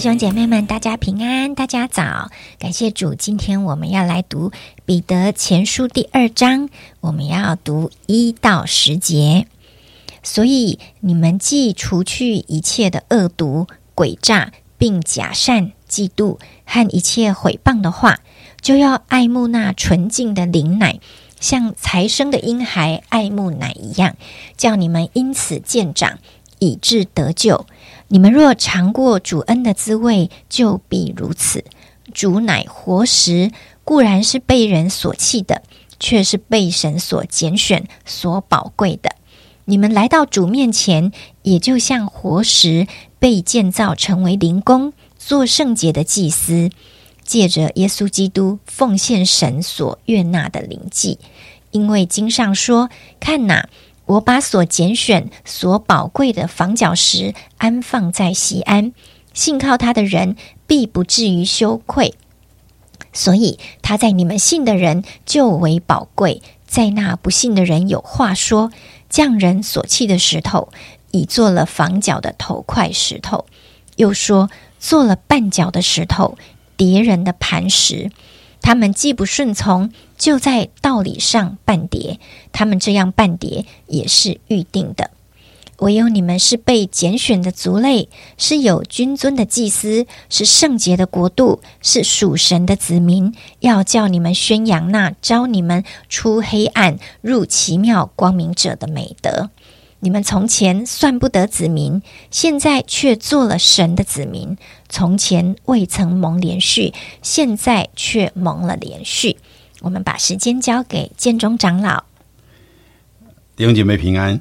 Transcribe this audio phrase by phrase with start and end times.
[0.00, 2.30] 弟兄姐妹们，大家平安，大家早！
[2.58, 4.50] 感谢主，今天我们要来读
[4.86, 9.46] 彼得前书第二章，我们要读一到十节。
[10.22, 18.20] 所以你们既除去一切的恶毒、诡诈，并假善、嫉妒和一切毁谤的话，
[18.62, 20.98] 就要爱慕那纯净的灵奶，
[21.38, 24.16] 像才生的婴孩爱慕奶一样，
[24.56, 26.18] 叫你们因此渐长，
[26.60, 27.66] 以致得救。
[28.06, 31.64] 你们若尝过主恩的滋味，就必如此。
[32.14, 33.50] 主乃活石，
[33.82, 35.62] 固然是被人所弃的，
[35.98, 39.16] 却是被神所拣选、所宝贵的。
[39.64, 42.88] 你们来到主面前，也就像活石
[43.20, 46.70] 被建造成为灵宫，做圣洁的祭司，
[47.22, 51.20] 借着耶稣基督奉献神所悦纳的灵祭。
[51.70, 53.68] 因为经上说：“看哪，
[54.10, 58.92] 我把所拣选、所宝贵的房角石安放在西安，
[59.32, 60.34] 信靠他的人
[60.66, 62.14] 必不至于羞愧。”
[63.12, 68.72] 所以他在你们信的人就为宝贵，在那不信的人有话说：
[69.08, 70.70] 匠人所弃的石头，
[71.12, 73.44] 已做了房角的头块石头；
[73.94, 76.36] 又说做了绊脚的石头，
[76.76, 78.10] 敌人的磐石。
[78.60, 82.18] 他们既不顺从，就在道理上半跌。
[82.52, 85.10] 他们这样半跌，也是预定的。
[85.78, 93.34] 唯有你们是被拣选的族类，是有君尊的祭司，是圣洁的国度，是属神的子民。
[93.60, 99.48] 要叫你们宣扬那招你们出黑暗入奇妙光明者的美德。
[100.00, 102.00] 你们从前算不得子民，
[102.30, 104.56] 现在却做了神的子民；
[104.88, 109.36] 从前未曾蒙连续，现在却蒙了连续。
[109.80, 112.04] 我们把时间交给建中长老。
[113.54, 114.40] 弟兄姐妹平安。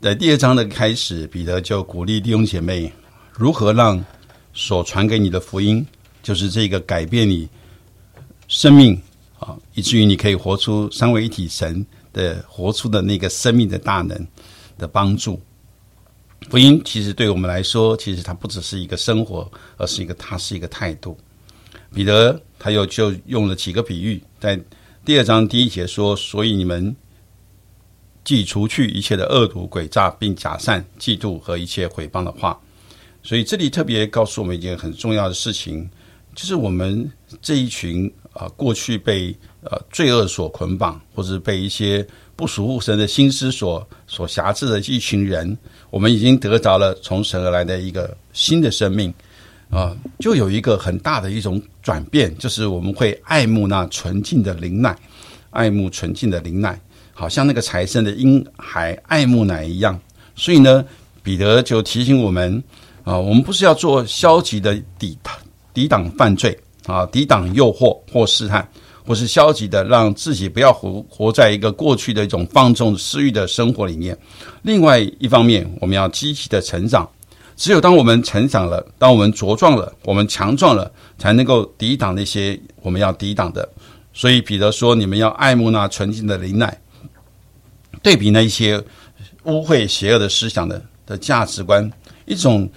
[0.00, 2.92] 在第二章的开始，彼得就鼓励弟兄姐妹
[3.32, 4.04] 如何让
[4.52, 5.86] 所传给你的福音，
[6.22, 7.48] 就是这个改变你
[8.48, 9.00] 生命
[9.38, 14.26] 啊，以至于你可以活出三位一体神的活出的那个生命的大能
[14.78, 15.40] 的帮助。
[16.50, 21.16] 福音其实对我们来说，其实它不只是一个生活，而是一个它是一个态度。
[21.94, 24.58] 彼得他又就用了几个比喻，在
[25.04, 26.94] 第二章第一节说：“所以你们。”
[28.24, 32.56] 既除去一切的恶毒诡诈，并假善、嫉妒和一切毁谤的话，
[33.20, 35.90] 所以这里特别告诉我们一件很重要的事情，
[36.32, 42.06] 就是我们这一群啊，过去被呃罪恶所捆绑，或者被一些
[42.42, 45.56] 不属乎神的心思所所辖制的一群人，
[45.90, 49.14] 我们已经得着了从神而来的一个新的生命
[49.70, 54.98] 啊，就有一个很大的一种转变，就是我们会爱慕那纯净的灵奶，
[55.50, 56.76] 爱慕纯净的灵奶。
[57.14, 59.96] 好像那个财神的婴孩爱慕奶一样，
[60.34, 60.84] 所以呢，
[61.22, 62.60] 彼得就提醒我们
[63.04, 65.16] 啊，我们不是要做消极的抵
[65.72, 68.68] 抵挡犯罪啊，抵挡诱惑或试探，
[69.06, 74.16] 或是消极的让自己不要活活在一个过去的一种放纵私欲的生活里面。
[74.62, 77.08] 另外一方面，我们要积极的成长。
[77.54, 83.68] 只有当我们成长了，当我们茁壮了，我们强壮了，才能够抵挡那些我们要抵挡的。
[84.14, 86.76] 所以彼得说：“你们要爱慕那纯净的灵奶。”
[88.02, 88.82] 对比那一些
[89.44, 91.88] 污秽邪恶的思想的的价值观，
[92.24, 92.68] 一种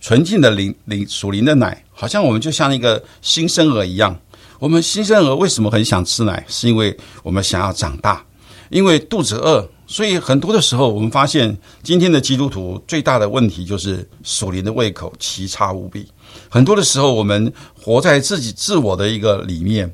[0.00, 4.18] 纯净的灵灵属灵的奶，好像我们就像一个新生儿一样。
[4.62, 6.44] 我们新生儿为什么很想吃奶？
[6.46, 8.24] 是因为我们想要长大，
[8.70, 9.68] 因为肚子饿。
[9.88, 16.06] 所以很多的时候，我们发现今天的基督徒最大的问题就是属灵的胃口奇差无比。
[16.48, 19.92] 很多的时候，我们活在自己自我的一个里面，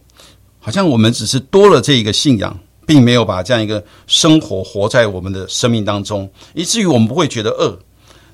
[0.60, 2.54] 好像我们只是多了这一个信仰。
[2.84, 7.78] 并没有把这样一个生活活在我们的生命当中，以至于我们不会觉得饿。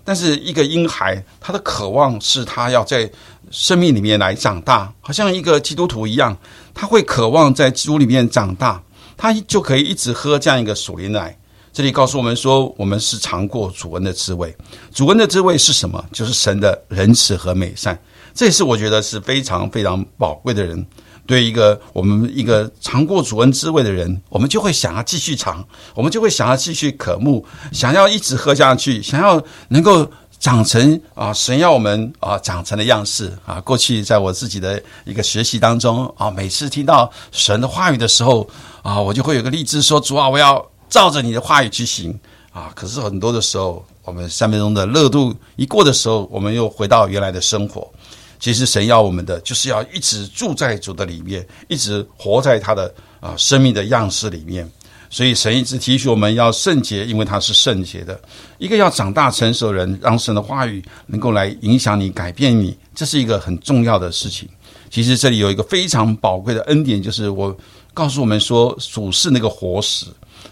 [0.04, 3.10] 但是一个婴孩，他的渴望是他要在
[3.54, 6.36] 生命里面来长大，好像一个基督徒一样，
[6.74, 8.82] 他会渴望在基督里面长大，
[9.16, 11.38] 他就可以一直喝这样一个属灵奶。
[11.72, 14.52] 这里告诉我们说，我们是尝过主恩的滋味。
[14.92, 16.04] 主恩的滋味是什么？
[16.12, 17.96] 就是神的仁慈和美善。
[18.34, 20.84] 这也是我觉得是非常非常宝贵的人。
[21.26, 30.06] 对一个我们一个尝过主恩滋味的人，我们就会想要继续尝，我们就会想要继续渴慕，想要一直喝下去，想要能够
[30.44, 33.58] 长成啊神要我们啊长成的样式啊。
[33.62, 38.46] 过去在我自己的一个学习当中啊，每次听到神的话语的时候
[38.82, 42.14] 啊，我就会有个立志说：主啊，我要照着你的话语去行
[42.52, 42.70] 啊。
[42.74, 47.90] 可是很多的时候，我们三分钟的热度一过的时候，我们又回到原来的生活。
[48.38, 54.70] 其实神要我们的，就是要一直住在主的里面，一直活在他的啊生命的样式里面。
[55.14, 58.20] 所以神一直提醒我们要圣洁，因为他是圣洁的。
[58.58, 64.48] 一个要长大成熟的人，让神的话语能够来影响你、改变你，这是一个很重要的事情。
[64.90, 67.56] 其实这里有一个非常宝贵的恩典，就是我
[67.92, 70.06] 告诉我们说，主是那个活石，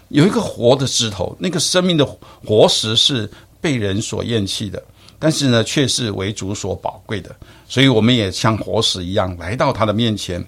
[0.07, 2.05] 有一个活的枝头，那个生命的
[2.45, 3.29] 活石是
[3.59, 4.81] 被人所厌弃的，
[5.19, 7.35] 但是呢，却是为主所宝贵的。
[7.67, 10.41] 所以我们也像活石一样来到他的面前。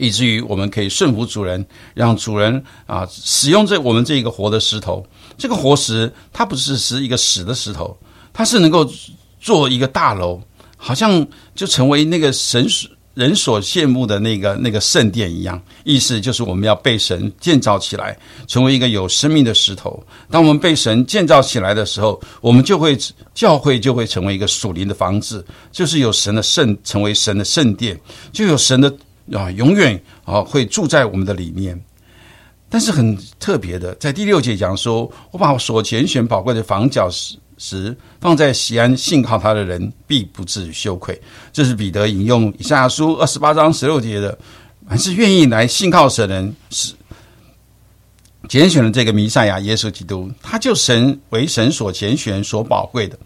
[0.00, 5.06] 以至于我们可以顺服主人，让主人啊使用这我们这一个活的石头。
[5.36, 7.94] 这个活石它不是是一个死的石头，
[8.32, 8.90] 它是能够
[9.38, 10.40] 做一个大楼，
[10.76, 12.66] 好像就成为那个神
[13.12, 15.60] 人所羡慕的那个那个圣殿一样。
[15.84, 18.16] 意思就是我们要被神建造起来，
[18.46, 20.02] 成为一个有生命的石头。
[20.30, 22.96] 当我们被神建造起来的时候，我们就会
[23.34, 28.00] 教会就会成为一个属灵的房子，就是有神的圣，成为神的圣殿，
[28.32, 28.90] 就有神的。
[29.32, 31.80] 啊，永远啊会住在我们的里面。
[32.68, 37.10] 但是很特别的，在第六节讲说，我把我所拣选宝贵的房角
[37.58, 41.20] 石放在西安，信靠他的人必不至于羞愧。
[41.52, 44.38] 这是彼得引用以赛亚书二十八章十六节的，
[44.88, 46.94] 凡是愿意来信靠神人，是
[48.48, 53.18] 拣选了这个弥赛亚耶稣基督，他就神为神所拣选、所宝贵的。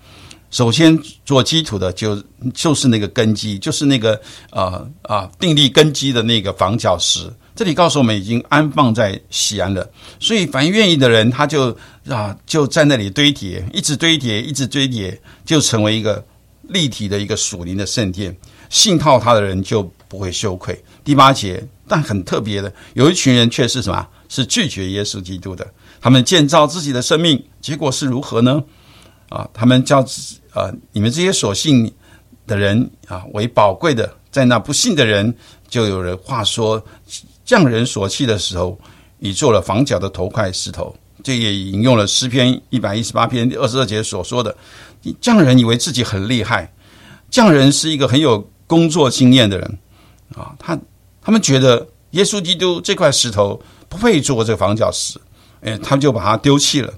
[0.55, 2.23] 首先做基础的就
[2.55, 4.21] 就是那个根基，就是那个
[4.51, 7.29] 呃啊定立根基的那个房角石。
[7.57, 9.85] 这里告诉我们已经安放在西安了，
[10.21, 11.77] 所以凡愿意的人，他就
[12.09, 16.25] 啊就在那里堆叠，一直堆叠，一直堆叠，就成为一个
[16.69, 18.37] 立体的一个属灵的圣殿。
[18.71, 20.81] 信靠他的人就不会羞愧。
[21.03, 24.07] 第八节，但很特别的，有一群人却是什么？
[24.29, 25.67] 是拒绝耶稣基督的。
[26.01, 28.63] 他们建造自己的生命，结果是如何呢？
[29.35, 31.93] 啊，他们叫自啊，你们这些所信
[32.47, 35.35] 的人啊，为宝贵的，在那不信的人，
[35.69, 36.81] 就有人话说，
[37.45, 38.79] 匠人所弃的时候，
[39.19, 40.95] 已做了房角的头块石头。
[41.25, 44.55] 这也引用了诗篇一百一十八篇二十二节所说的，
[45.21, 46.73] 匠人以为自己很厉害，
[47.29, 48.39] 匠人是一个很有
[48.69, 49.79] 工作经验的人
[50.37, 50.79] 啊，他
[51.21, 55.19] 他们觉得耶稣基督这块石头不配做这个房角石，
[55.63, 56.95] 哎，他们就把它丢弃了。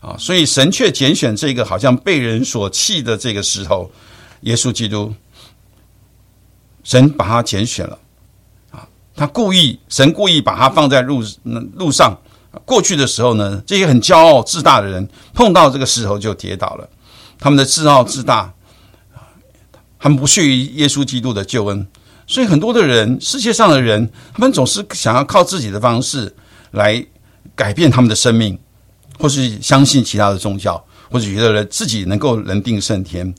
[0.00, 3.90] 啊，所以神却拣选这个好像被人所弃的这个石头，
[4.40, 5.12] 耶稣基督，
[6.82, 7.98] 神把他拣选了，
[8.70, 11.22] 啊，他故意，神故意把他放在路
[11.74, 12.18] 路上，
[12.64, 16.88] 过去的时候呢，这些很骄傲自大的人碰到这个石头就跌倒了，
[17.38, 18.54] 他们的自傲自大，
[19.98, 21.86] 他们不屑于耶稣基督的救恩，
[22.26, 26.34] 所以很多的人，世界上的人，他们总是想要靠自己的方式
[26.70, 27.04] 来
[27.54, 28.58] 改变他们的生命。
[29.20, 33.32] 或是相信其他的宗教，或者觉得自己能够人定胜天，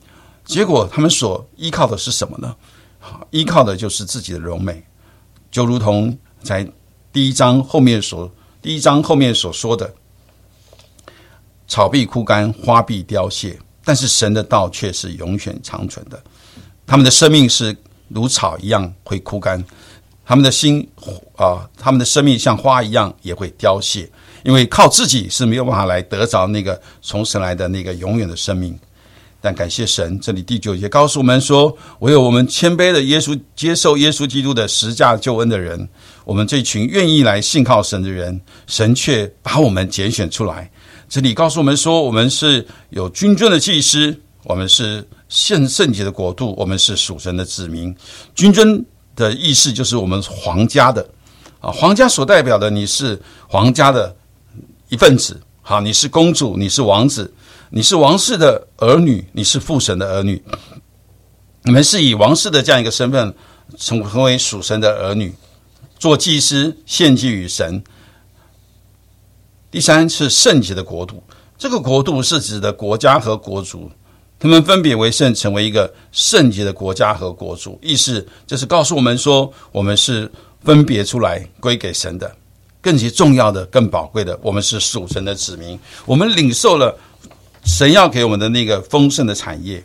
[0.46, 2.56] 结果他们所依靠的是什么呢？
[3.32, 4.84] 依靠的就是自己的柔美，
[5.50, 6.70] 就如同在
[7.12, 8.32] 第一章后面所
[8.62, 9.92] 第一章后面所说的
[11.68, 16.22] ：“草必枯干，花必凋谢，但是神的道却是永远长存的。
[16.86, 17.76] 他们的生命是
[18.10, 19.64] 如草一样会枯干，
[20.24, 20.88] 他们的心
[21.38, 24.08] 啊，他们的生命像花一样也会凋谢。”
[24.44, 28.78] 因为靠自己是没有办法来得着那个从神来的那个永远的生命，
[29.40, 35.88] 但感谢神，这里第九节告诉我们说，唯有我们谦卑的耶稣接受耶稣基督的十架救恩的人，
[36.26, 40.70] 我们这群愿意来信靠神的人，神却把我们拣选出来。
[41.10, 47.94] 这里告诉我们说，我们是有君尊的祭司，我们是圣圣洁的国度，我们是属神的子民。
[48.34, 48.84] 君尊
[49.16, 51.08] 的意思就是我们皇家的
[51.60, 54.16] 啊，皇家所代表的你是皇家的。
[54.92, 57.34] 一份子，好，你是公主，你是王子，
[57.70, 60.44] 你是王室的儿女，你是父神的儿女，
[61.64, 63.34] 你们是以王室的这样一个身份，
[63.78, 65.34] 成成为属神的儿女，
[65.98, 67.82] 做祭司献祭于神。
[69.72, 71.24] 第三是圣洁的国度，
[71.58, 73.90] 这个国度是指的国家和国族，
[74.38, 80.30] 他们分别为圣，成为一个圣洁的国家和国族，意思就是告诉我们说，我们是
[80.66, 82.36] 分别出来归给神的。
[82.82, 86.98] 更其重要的、更宝贵的，我们是属神的子民，我们领受了
[87.64, 89.82] 神要给我们的那个丰盛的产业，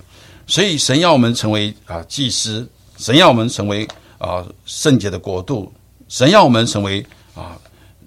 [0.46, 3.86] 所以神要我们成为啊祭司，神要我们成为
[4.16, 5.70] 啊圣洁的国度，
[6.08, 7.58] 神要我们成为啊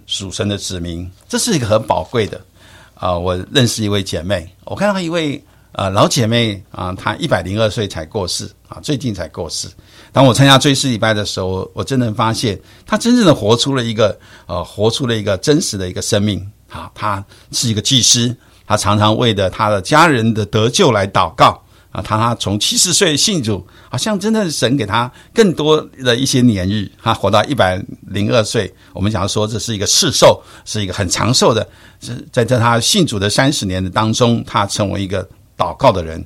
[0.07, 2.41] 属神的子民，这是一个很宝贵的
[2.95, 3.15] 啊。
[3.15, 9.67] 我认识一位姐妹，我看到一位呃老姐妹啊，她一百零二岁才过世啊，最近才过世。
[10.11, 16.89] 当我参加追思礼拜的时候，我真的发现他真正的活出了一个呃，活出了一个真实的一个生命啊！
[16.95, 18.35] 他是一个祭司，
[18.65, 21.61] 他常常为着他的家人的得救来祷告
[21.91, 28.73] 啊，他他从七十岁信主，好像真的神给他更多的一些年日，他活到一百零二岁。
[28.93, 31.67] 我们讲说这是一个世寿，是一个很长寿的。
[32.01, 35.27] 是在在他信主的三十年的当中，他成为一个
[35.59, 36.25] 祷告的人，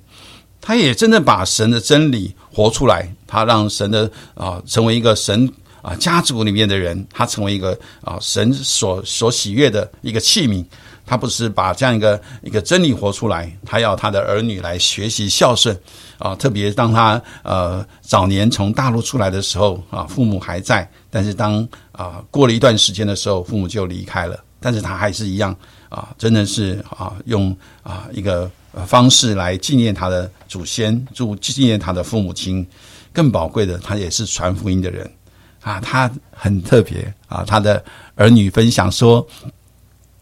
[0.61, 10.63] 他也真正把神的真理活出来，他让神的啊成为一个神啊家族里面的人，他成为一个啊神所所喜悦的一个器皿。
[11.05, 15.77] 他不是把这样一个一个真理活出来，他要他的儿女来学习孝顺
[16.17, 16.33] 啊。
[16.33, 24.41] 特别当他呃早年从大陆出来的时候啊，父母还在，但是当啊过了一段时间的时候，父母就离开了。
[24.61, 25.53] 但是他还是一样
[25.89, 28.49] 啊，真的是啊用啊一个
[28.87, 32.65] 方式来纪念他的祖先，祝纪念他的父母亲。
[33.11, 35.09] 更宝贵的，他也是传福音的人
[35.61, 35.79] 啊。
[35.79, 37.83] 他很特别啊，他的
[38.15, 39.25] 儿女分享说。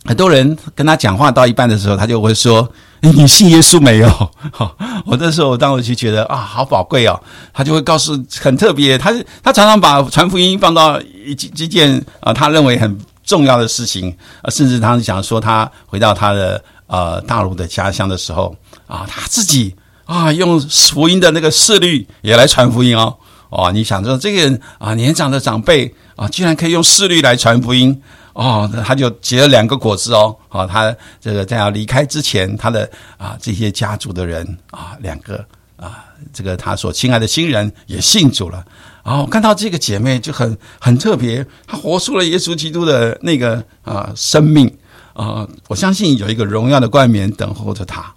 [0.03, 2.67] 很多人跟他讲话到一半的时候，他就会说
[3.01, 4.09] ：“你信耶稣没有？”
[4.51, 7.21] 好， 我那时候当时就觉得啊，好宝贵哦。
[7.53, 14.11] 他就会告诉很特别，他他常常把传福音放到一一件啊，他认为很重要的事情，
[14.49, 18.53] 甚至他想说他回到他的呃大陆的家乡的时候
[18.85, 23.15] 啊，他自己啊用福音的那个势律也来传福音哦。
[23.49, 27.99] 哦，你想说这个人啊年长的长辈啊，居然可以用势律来传福音。
[28.33, 30.35] 哦，他就结了两个果子哦。
[30.47, 35.43] 好，他这个在要离开之前，他的啊这些家族的人啊，两个
[35.75, 38.63] 啊，这个他所亲爱的亲人也信主了。
[39.03, 44.71] 然后看到这个姐妹就很很特别，她活出了耶稣基督的那个啊生命
[45.13, 48.13] 啊，我相信有一个荣耀的冠冕等候着他。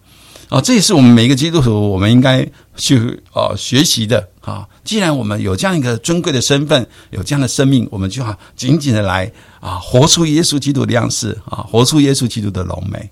[0.50, 2.46] 啊，这也是我们每一个基督徒，我们应该
[2.76, 4.68] 去啊学习的啊。
[4.84, 13.10] 既然我们有这样一个尊贵的身份，有这样的生命，我们就要紧紧的来啊，活出耶稣基督的样式啊，活出耶稣基督的荣美。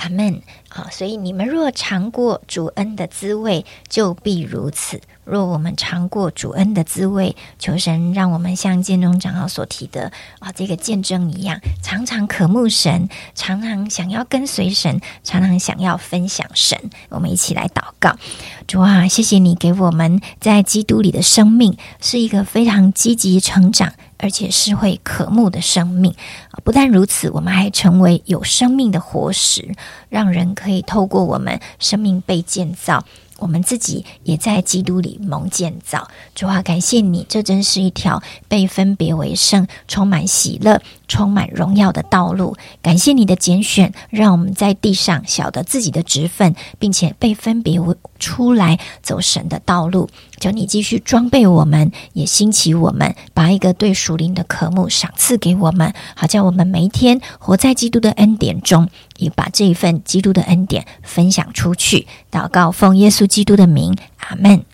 [0.00, 0.40] 阿门。
[0.68, 5.00] 好，所以你们若尝过主恩的滋味，就必如此。
[5.24, 16.78] 若我们尝过主恩的滋味，求神让我们像建中长老所提的啊，这个见证一样，常常渴慕神，常常想要跟随神，常常想要分享神。
[17.10, 18.16] 我们一起来祷告：
[18.66, 23.92] 主啊，谢谢你给我们在基督里的生命，是一个非常积极成长。
[24.20, 26.14] 而且是会渴慕的生命！
[26.62, 29.74] 不但如此，我们还成为有生命的活石，
[30.08, 33.04] 让人可以透过我们生命被建造。
[33.38, 42.56] 我们自己也在基督里蒙建造，主啊，感谢你，这真是一条被分别为圣、充满喜乐、充满荣耀的道路。
[42.80, 50.08] 感谢你的拣选，让我们在地上晓得自己的职分，并且被分别为出来走神的道路。
[50.38, 58.88] 求你继续装备我们，也兴起我们，把一个对属灵的渴慕赏赐给我们，好叫我们每一天活在基督的恩典中，
[59.18, 62.06] 也把这一份基督的恩典分享出去。
[62.30, 64.64] 祷告，奉耶稣基督的名，阿门。